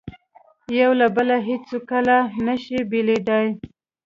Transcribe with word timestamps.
یو 0.81 0.91
له 0.99 1.07
بله 1.15 1.35
هیڅکله 1.49 2.17
نه 2.45 2.55
شي 2.63 2.77
بېلېدای. 2.89 3.47